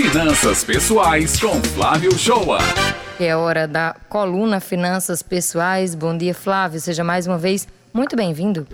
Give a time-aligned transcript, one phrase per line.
[0.00, 2.58] Finanças Pessoais com Flávio Shoa.
[3.18, 5.96] É hora da coluna Finanças Pessoais.
[5.96, 6.78] Bom dia, Flávio.
[6.78, 8.64] Seja mais uma vez muito bem-vindo.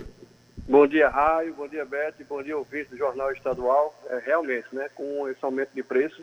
[0.69, 1.55] Bom dia, Raio.
[1.55, 2.13] Bom dia, Beth.
[2.29, 3.99] Bom dia, ouvinte do Jornal Estadual.
[4.07, 6.21] É, realmente, né, com esse aumento de preços,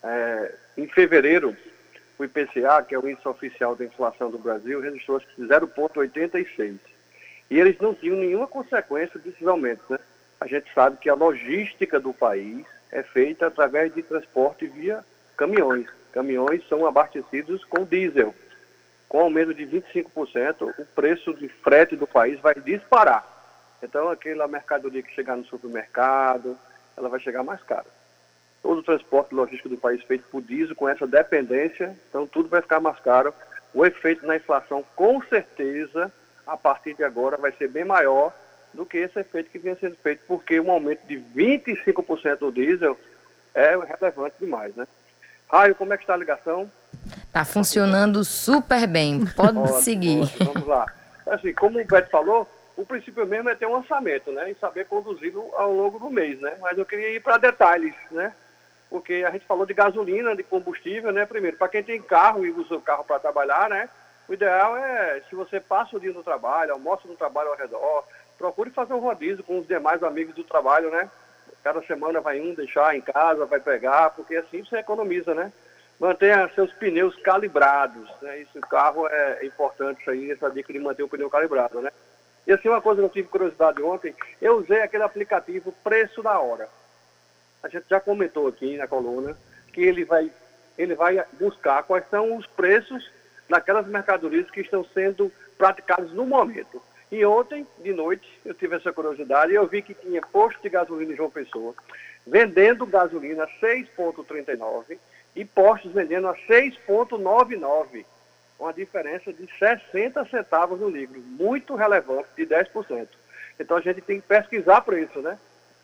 [0.00, 1.56] é, em fevereiro,
[2.16, 6.78] o IPCA, que é o índice oficial da inflação do Brasil, registrou 0,86.
[7.50, 9.84] E eles não tinham nenhuma consequência desses aumentos.
[9.88, 9.98] Né?
[10.40, 15.04] A gente sabe que a logística do país é feita através de transporte via
[15.36, 15.86] caminhões.
[16.12, 18.34] Caminhões são abastecidos com diesel.
[19.08, 23.26] Com aumento de 25%, o preço de frete do país vai disparar.
[23.82, 26.56] Então, aquela mercadoria que chegar no supermercado,
[26.96, 27.86] ela vai chegar mais cara.
[28.62, 32.60] Todo o transporte logístico do país feito por diesel, com essa dependência, então tudo vai
[32.60, 33.32] ficar mais caro.
[33.72, 36.12] O efeito na inflação, com certeza,
[36.46, 38.34] a partir de agora, vai ser bem maior
[38.72, 42.98] do que esse efeito que vinha sendo feito, porque um aumento de 25% do diesel
[43.54, 44.86] é relevante demais, né?
[45.50, 46.70] Raio, como é que está a ligação?
[47.26, 50.22] Está funcionando super bem, pode ótimo, seguir.
[50.22, 50.86] Ótimo, vamos lá.
[51.26, 54.50] Assim, como o Beto falou, o princípio mesmo é ter um orçamento, né?
[54.50, 56.56] E saber conduzi-lo ao longo do mês, né?
[56.60, 58.32] Mas eu queria ir para detalhes, né?
[58.88, 61.26] Porque a gente falou de gasolina, de combustível, né?
[61.26, 63.88] Primeiro, para quem tem carro e usa o carro para trabalhar, né?
[64.28, 68.04] O ideal é, se você passa o dia no trabalho, almoça no trabalho ao redor,
[68.40, 71.10] procure fazer um rodízio com os demais amigos do trabalho, né?
[71.62, 75.52] Cada semana vai um deixar em casa, vai pegar, porque assim você economiza, né?
[75.98, 78.38] Mantenha seus pneus calibrados, né?
[78.38, 81.90] Isso, o carro é importante isso aí, essa dica de manter o pneu calibrado, né?
[82.46, 86.40] E assim, uma coisa que eu tive curiosidade ontem, eu usei aquele aplicativo Preço da
[86.40, 86.66] Hora.
[87.62, 89.36] A gente já comentou aqui na coluna
[89.74, 90.32] que ele vai,
[90.78, 93.10] ele vai buscar quais são os preços
[93.50, 96.82] daquelas mercadorias que estão sendo praticadas no momento.
[97.10, 100.68] E ontem, de noite, eu tive essa curiosidade e eu vi que tinha posto de
[100.68, 101.74] gasolina em João Pessoa
[102.26, 104.98] vendendo gasolina a 6,39
[105.34, 108.04] e postos vendendo a 6,99.
[108.58, 113.08] Uma diferença de 60 centavos no litro, muito relevante, de 10%.
[113.58, 115.38] Então a gente tem que pesquisar preço, né?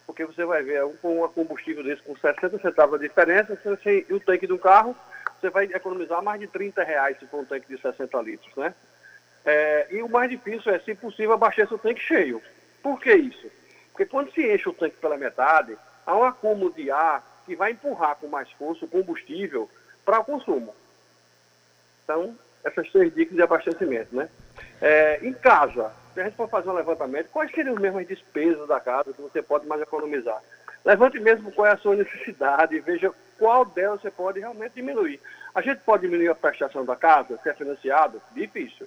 [0.07, 4.07] Porque você vai ver um, um combustível desse com 60 centavos de diferença, se você,
[4.11, 4.95] o tanque de um carro,
[5.41, 8.75] você vai economizar mais de 30 reais se for um tanque de 60 litros, né?
[9.47, 12.43] É, e o mais difícil é, se possível, abastecer o tanque cheio.
[12.83, 13.49] Por que isso?
[13.93, 17.71] Porque quando se enche o tanque pela metade, há um acúmulo de ar que vai
[17.71, 19.71] empurrar com mais força o combustível
[20.05, 20.75] para o consumo.
[22.03, 24.29] Então, essas três dicas de abastecimento, né?
[24.81, 28.67] É, em casa, se a gente for fazer um levantamento, quais seriam as mesmas despesas
[28.67, 30.43] da casa que você pode mais economizar?
[30.85, 35.21] Levante mesmo qual é a sua necessidade e veja qual delas você pode realmente diminuir.
[35.55, 38.21] A gente pode diminuir a prestação da casa, se é financiado?
[38.33, 38.87] Difícil.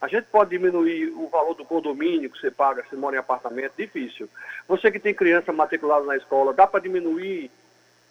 [0.00, 3.72] A gente pode diminuir o valor do condomínio que você paga se mora em apartamento?
[3.76, 4.28] Difícil.
[4.68, 7.50] Você que tem criança matriculada na escola, dá para diminuir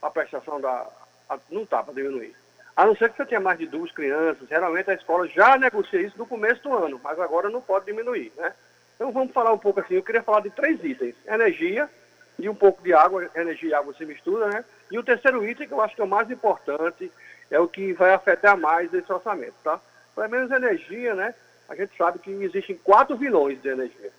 [0.01, 0.85] a prestação da.
[1.29, 2.35] A, não dá para diminuir.
[2.75, 6.01] A não ser que você tenha mais de duas crianças, geralmente a escola já negocia
[6.01, 8.53] isso no começo do ano, mas agora não pode diminuir, né?
[8.95, 11.15] Então vamos falar um pouco assim, eu queria falar de três itens.
[11.25, 11.89] Energia,
[12.37, 14.65] e um pouco de água, energia e água se mistura, né?
[14.91, 17.11] E o terceiro item, que eu acho que é o mais importante,
[17.49, 19.79] é o que vai afetar mais esse orçamento, tá?
[20.15, 21.33] Pelo menos energia, né?
[21.69, 24.11] A gente sabe que existem quatro vilões de energia,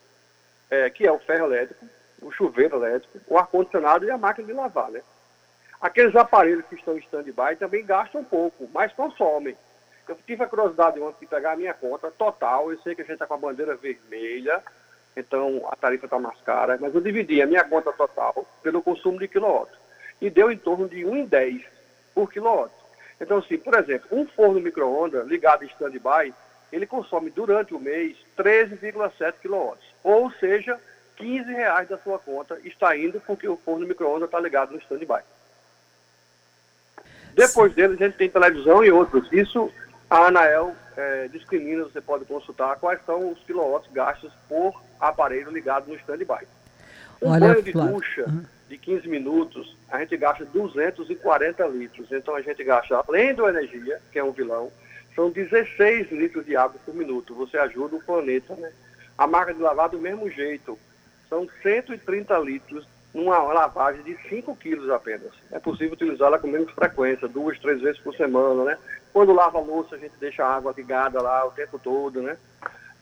[0.71, 1.87] é, que é o ferro elétrico,
[2.21, 4.91] o chuveiro elétrico, o ar-condicionado e a máquina de lavar.
[4.91, 5.03] Né?
[5.81, 9.57] Aqueles aparelhos que estão em stand-by também gastam pouco, mas consomem.
[10.09, 13.05] Eu tive a curiosidade ontem de pegar a minha conta total, eu sei que a
[13.05, 14.63] gente está com a bandeira vermelha,
[15.17, 19.19] então a tarifa está mais cara, mas eu dividi a minha conta total pelo consumo
[19.19, 19.71] de quilowatt.
[20.21, 21.65] E deu em torno de 1,10
[22.15, 22.73] por quilowatt.
[23.21, 26.33] Então, assim, por exemplo, um forno micro-ondas ligado em stand-by,
[26.73, 29.75] ele consome durante o mês 13,7 kW.
[30.03, 30.79] Ou seja,
[31.17, 35.23] 15 reais da sua conta está indo porque o forno micro-ondas está ligado no stand-by.
[37.35, 39.31] Depois dele, a gente tem televisão e outros.
[39.33, 39.73] Isso
[40.11, 45.87] a Anael é, discrimina, você pode consultar quais são os quilowatts gastos por aparelho ligado
[45.87, 46.47] no stand-by.
[47.23, 47.95] Um Olha, banho de Flávio.
[47.95, 48.27] ducha
[48.69, 52.11] de 15 minutos, a gente gasta 240 litros.
[52.13, 54.71] Então a gente gasta, além da energia, que é um vilão,
[55.19, 57.35] são 16 litros de água por minuto.
[57.35, 58.71] Você ajuda o planeta, né?
[59.19, 60.79] A máquina de lavar do mesmo jeito.
[61.29, 65.33] São 130 litros numa lavagem de 5 quilos apenas.
[65.51, 68.79] É possível utilizá-la com menos frequência, duas, três vezes por semana, né?
[69.13, 72.37] Quando lava a louça, a gente deixa a água ligada lá o tempo todo, né?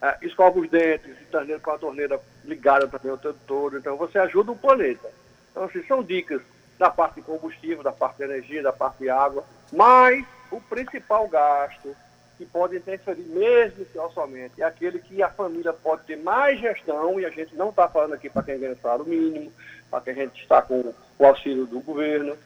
[0.01, 3.77] É, escova os dentes, torneira com a torneira ligada também o tempo todo.
[3.77, 5.07] Então, você ajuda o planeta.
[5.51, 6.41] Então, assim, são dicas
[6.79, 11.27] da parte de combustível, da parte de energia, da parte de água, mas o principal
[11.27, 11.95] gasto
[12.37, 17.19] que pode interferir mesmo esse orçamento é aquele que a família pode ter mais gestão,
[17.19, 19.51] e a gente não está falando aqui para quem ganha salário mínimo,
[19.89, 22.37] para quem a gente está com o auxílio do governo,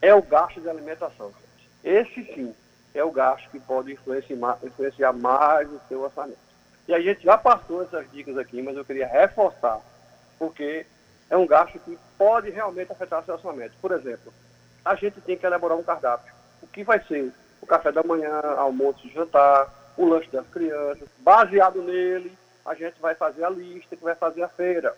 [0.00, 1.32] é o gasto de alimentação.
[1.84, 2.54] Esse sim
[2.94, 6.38] é o gasto que pode influenciar, influenciar mais o seu orçamento.
[6.86, 9.80] E a gente já passou essas dicas aqui, mas eu queria reforçar,
[10.38, 10.86] porque
[11.28, 13.74] é um gasto que pode realmente afetar seu orçamento.
[13.80, 14.32] Por exemplo,
[14.82, 16.32] a gente tem que elaborar um cardápio.
[16.62, 17.32] O que vai ser o
[17.68, 21.08] café da manhã, almoço e jantar, o lanche das crianças.
[21.18, 22.32] Baseado nele,
[22.64, 24.96] a gente vai fazer a lista, que vai fazer a feira,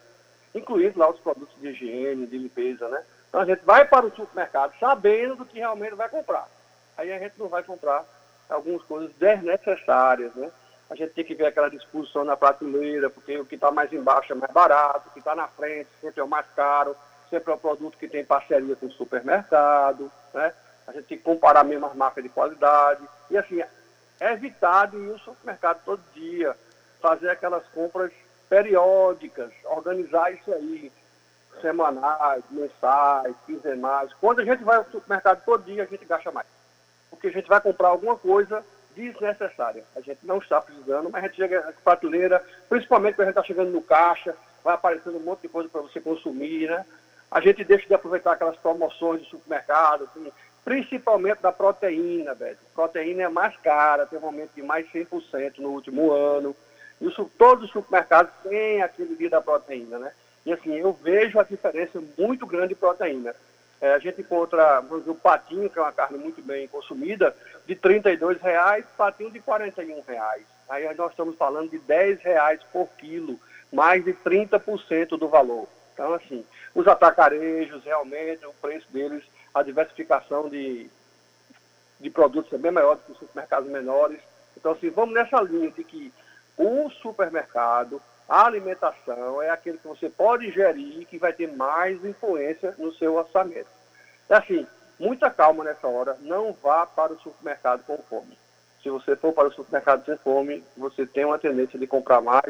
[0.55, 3.03] incluindo lá os produtos de higiene, de limpeza, né?
[3.29, 6.49] Então a gente vai para o supermercado sabendo do que realmente vai comprar.
[6.97, 8.05] Aí a gente não vai comprar
[8.49, 10.51] algumas coisas desnecessárias, né?
[10.91, 14.33] A gente tem que ver aquela disposição na prateleira, porque o que está mais embaixo
[14.33, 16.97] é mais barato, o que está na frente sempre é o mais caro,
[17.31, 20.53] sempre é o produto que tem parceria com o supermercado, né?
[20.91, 23.07] A gente comparar mesmo as marcas de qualidade.
[23.31, 23.63] E assim,
[24.21, 26.57] evitar de ir ao supermercado todo dia,
[27.01, 28.13] fazer aquelas compras
[28.49, 30.93] periódicas, organizar isso aí,
[31.61, 34.13] semanais, mensais, quinzenais.
[34.21, 36.47] Quando a gente vai ao supermercado todo dia, a gente gasta mais.
[37.09, 38.65] Porque a gente vai comprar alguma coisa
[38.97, 39.85] desnecessária.
[39.95, 43.39] A gente não está precisando, mas a gente chega na prateleira, principalmente quando a gente
[43.39, 44.35] está chegando no caixa,
[44.65, 46.85] vai aparecendo um monte de coisa para você consumir, né?
[47.31, 50.33] A gente deixa de aproveitar aquelas promoções do supermercado, assim,
[50.71, 52.57] principalmente da proteína, velho.
[52.73, 56.55] Proteína é mais cara, tem um aumento de mais 100% no último ano.
[57.01, 60.13] Isso, todos os supermercados têm aquele dia da proteína, né?
[60.47, 63.35] E assim, eu vejo a diferença muito grande de proteína.
[63.81, 67.35] É, a gente encontra, vamos dizer, o patinho, que é uma carne muito bem consumida,
[67.67, 70.45] de R$ reais, patinho de R$ reais.
[70.69, 73.41] Aí nós estamos falando de R$ reais por quilo,
[73.73, 75.67] mais de 30% do valor.
[75.95, 76.45] Então, assim,
[76.77, 80.89] os atacarejos, realmente, o preço deles, a diversificação de,
[81.99, 84.21] de produtos é bem maior do que os supermercados menores.
[84.57, 86.13] Então, assim, vamos nessa linha de que
[86.57, 92.75] o supermercado, a alimentação é aquele que você pode gerir que vai ter mais influência
[92.79, 93.69] no seu orçamento.
[94.29, 94.67] É assim,
[94.99, 98.39] muita calma nessa hora, não vá para o supermercado com fome.
[98.83, 102.45] Se você for para o supermercado sem fome, você tem uma tendência de comprar mais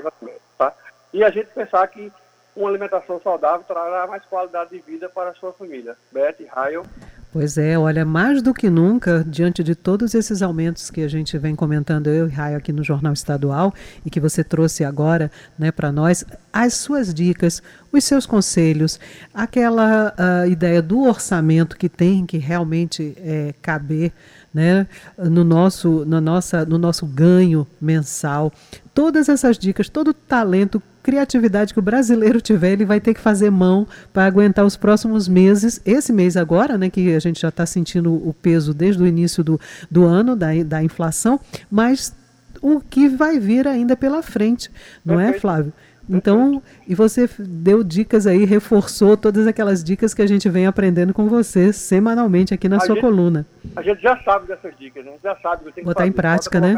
[0.59, 0.75] tá?
[1.13, 2.13] E a gente pensar que
[2.61, 5.97] uma alimentação saudável trará mais qualidade de vida para a sua família.
[6.13, 6.85] Beth, Raio.
[7.33, 11.39] Pois é, olha, mais do que nunca, diante de todos esses aumentos que a gente
[11.39, 13.73] vem comentando, eu e Raio aqui no Jornal Estadual,
[14.05, 17.63] e que você trouxe agora né, para nós, as suas dicas,
[17.93, 18.99] os seus conselhos,
[19.33, 24.13] aquela uh, ideia do orçamento que tem que realmente é, caber
[24.53, 28.53] né, no, nosso, no, nossa, no nosso ganho mensal.
[28.93, 33.21] Todas essas dicas, todo o talento criatividade que o brasileiro tiver, ele vai ter que
[33.21, 35.81] fazer mão para aguentar os próximos meses.
[35.85, 39.43] Esse mês agora, né, que a gente já está sentindo o peso desde o início
[39.43, 39.61] do,
[39.91, 42.15] do ano, da, da inflação, mas
[42.61, 44.71] o que vai vir ainda pela frente,
[45.05, 45.73] não é, Flávio?
[46.09, 51.15] Então, e você deu dicas aí, reforçou todas aquelas dicas que a gente vem aprendendo
[51.15, 53.47] com você semanalmente aqui na a sua gente, coluna.
[53.77, 55.13] A gente já sabe dessas dicas, né?
[55.23, 56.77] já sabe que tem que botar fazer, em prática, né?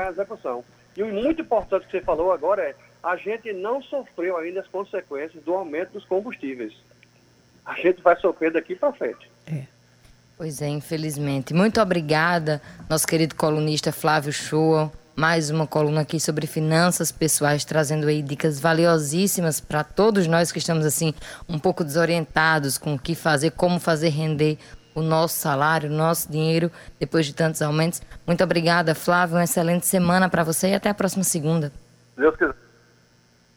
[0.94, 4.68] E o muito importante que você falou agora é a gente não sofreu ainda as
[4.68, 6.72] consequências do aumento dos combustíveis.
[7.64, 9.30] A gente vai sofrer daqui para frente.
[9.46, 9.64] É.
[10.36, 11.52] Pois é, infelizmente.
[11.52, 14.90] Muito obrigada, nosso querido colunista Flávio Shoa.
[15.14, 20.58] Mais uma coluna aqui sobre finanças pessoais, trazendo aí dicas valiosíssimas para todos nós que
[20.58, 21.12] estamos assim
[21.46, 24.58] um pouco desorientados com o que fazer, como fazer render
[24.94, 28.00] o nosso salário, o nosso dinheiro depois de tantos aumentos.
[28.26, 29.36] Muito obrigada, Flávio.
[29.36, 31.70] Uma excelente semana para você e até a próxima segunda.
[32.16, 32.61] Deus quiser.